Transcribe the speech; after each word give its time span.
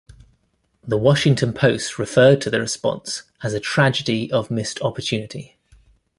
The 0.81 0.97
Washington 0.97 1.53
Post 1.53 1.99
referred 1.99 2.41
to 2.41 2.49
the 2.49 2.59
response 2.59 3.21
as 3.43 3.53
"a 3.53 3.59
tragedy 3.59 4.31
of 4.31 4.49
missed 4.49 4.81
opportunity". 4.81 5.59